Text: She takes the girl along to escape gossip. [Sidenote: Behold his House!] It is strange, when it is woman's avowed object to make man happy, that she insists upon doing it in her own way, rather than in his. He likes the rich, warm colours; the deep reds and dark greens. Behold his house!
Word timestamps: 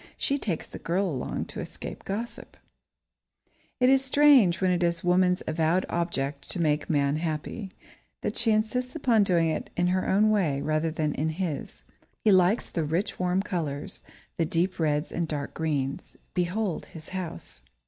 She 0.17 0.39
takes 0.39 0.65
the 0.65 0.79
girl 0.79 1.05
along 1.07 1.45
to 1.49 1.59
escape 1.59 2.05
gossip. 2.05 2.57
[Sidenote: 2.57 2.57
Behold 2.57 3.29
his 3.37 3.41
House!] 3.45 3.49
It 3.79 3.89
is 3.91 4.03
strange, 4.03 4.59
when 4.59 4.71
it 4.71 4.81
is 4.81 5.03
woman's 5.03 5.43
avowed 5.45 5.85
object 5.89 6.49
to 6.49 6.59
make 6.59 6.89
man 6.89 7.17
happy, 7.17 7.69
that 8.23 8.35
she 8.35 8.49
insists 8.49 8.95
upon 8.95 9.21
doing 9.23 9.49
it 9.49 9.69
in 9.77 9.89
her 9.89 10.09
own 10.09 10.31
way, 10.31 10.59
rather 10.59 10.89
than 10.89 11.13
in 11.13 11.29
his. 11.29 11.83
He 12.23 12.31
likes 12.31 12.67
the 12.67 12.83
rich, 12.83 13.19
warm 13.19 13.43
colours; 13.43 14.01
the 14.37 14.45
deep 14.45 14.79
reds 14.79 15.11
and 15.11 15.27
dark 15.27 15.53
greens. 15.53 16.17
Behold 16.33 16.87
his 16.87 17.09
house! 17.09 17.61